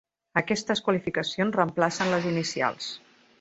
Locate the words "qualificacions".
0.87-1.59